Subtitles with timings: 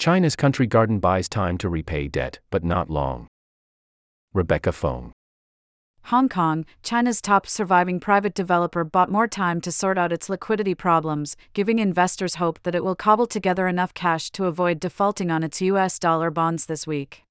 [0.00, 3.28] China's Country Garden buys time to repay debt, but not long.
[4.32, 5.12] Rebecca Feng.
[6.04, 10.74] Hong Kong, China's top surviving private developer, bought more time to sort out its liquidity
[10.74, 15.42] problems, giving investors hope that it will cobble together enough cash to avoid defaulting on
[15.42, 17.24] its US dollar bonds this week.